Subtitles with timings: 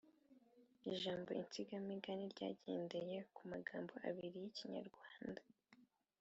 [0.91, 5.47] Ijambo Insigamigani ryagendeye ku magambo abiri y’ikinyarwnda a